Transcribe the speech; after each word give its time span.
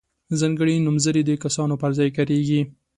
ځانګړي 0.39 0.75
نومځري 0.85 1.21
د 1.25 1.31
کسانو 1.43 1.75
پر 1.81 1.91
ځای 1.97 2.09
کاریږي. 2.17 2.61